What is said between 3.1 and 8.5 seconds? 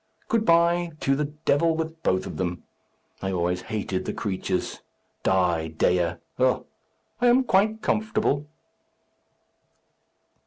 I always hated the creatures! Die, Dea! Oh, I am quite comfortable!"